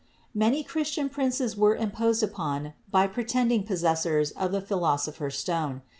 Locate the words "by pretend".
2.89-3.51